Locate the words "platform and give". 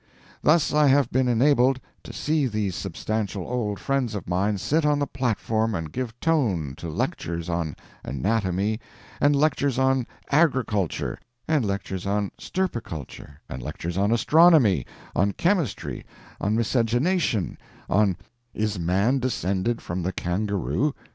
5.05-6.19